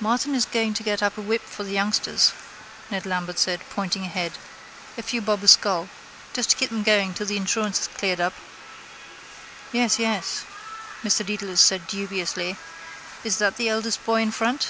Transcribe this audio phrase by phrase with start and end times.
[0.00, 2.32] —Martin is going to get up a whip for the youngsters,
[2.90, 4.32] Ned Lambert said, pointing ahead.
[4.96, 5.90] A few bob a skull.
[6.32, 8.32] Just to keep them going till the insurance is cleared up.
[9.70, 10.46] —Yes, yes,
[11.04, 12.56] Mr Dedalus said dubiously.
[13.24, 14.68] Is that the eldest boy in front?